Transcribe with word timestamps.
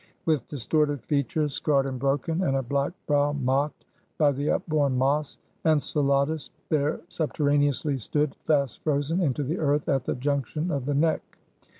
With 0.25 0.47
distorted 0.47 1.03
features, 1.03 1.53
scarred 1.53 1.85
and 1.85 1.99
broken, 1.99 2.41
and 2.41 2.57
a 2.57 2.63
black 2.63 2.91
brow 3.05 3.33
mocked 3.33 3.85
by 4.17 4.31
the 4.31 4.49
upborn 4.49 4.97
moss, 4.97 5.37
Enceladus 5.63 6.49
there 6.69 7.01
subterraneously 7.07 7.97
stood, 7.97 8.33
fast 8.43 8.81
frozen 8.81 9.21
into 9.21 9.43
the 9.43 9.59
earth 9.59 9.87
at 9.87 10.05
the 10.05 10.15
junction 10.15 10.71
of 10.71 10.85
the 10.85 10.95
neck. 10.95 11.21